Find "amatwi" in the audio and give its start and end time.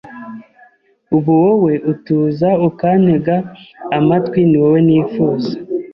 3.97-4.39